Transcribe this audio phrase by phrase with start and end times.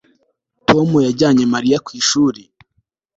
[0.67, 2.41] Tom yajyanye Mariya ku ishuri